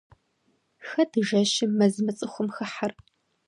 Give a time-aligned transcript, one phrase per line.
[0.87, 2.91] Хэт жэщым мэз мыцӀыхум хыхьэр?